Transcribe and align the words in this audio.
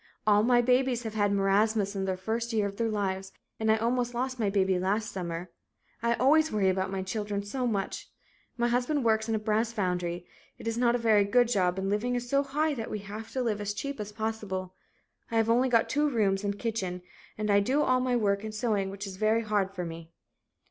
All 0.25 0.41
my 0.41 0.63
babies 0.63 1.03
have 1.03 1.13
had 1.13 1.31
marasmus 1.31 1.95
in 1.95 2.05
the 2.05 2.17
first 2.17 2.53
year 2.53 2.65
of 2.65 2.77
their 2.77 2.89
lives 2.89 3.31
and 3.59 3.71
I 3.71 3.75
almost 3.77 4.15
lost 4.15 4.39
my 4.39 4.49
baby 4.49 4.79
last 4.79 5.11
summer. 5.11 5.51
I 6.01 6.15
always 6.15 6.51
worry 6.51 6.69
about 6.69 6.89
my 6.89 7.03
children 7.03 7.43
so 7.43 7.67
much. 7.67 8.09
My 8.57 8.67
husband 8.69 9.03
works 9.05 9.29
in 9.29 9.35
a 9.35 9.37
brass 9.37 9.71
foundry 9.71 10.25
it 10.57 10.67
is 10.67 10.75
not 10.75 10.95
a 10.95 10.97
very 10.97 11.23
good 11.23 11.49
job 11.49 11.77
and 11.77 11.87
living 11.87 12.15
is 12.15 12.27
so 12.27 12.41
high 12.41 12.73
that 12.73 12.89
we 12.89 12.97
have 13.05 13.29
to 13.33 13.43
live 13.43 13.61
as 13.61 13.75
cheap 13.75 13.99
as 13.99 14.11
possible. 14.11 14.73
I've 15.29 15.51
only 15.51 15.69
got 15.69 15.87
2 15.87 16.09
rooms 16.09 16.43
and 16.43 16.57
kitchen 16.57 17.03
and 17.37 17.51
I 17.51 17.59
do 17.59 17.83
all 17.83 17.99
my 17.99 18.15
work 18.15 18.43
and 18.43 18.55
sewing 18.55 18.89
which 18.89 19.05
is 19.05 19.17
very 19.17 19.43
hard 19.43 19.69
for 19.75 19.85
me." 19.85 20.09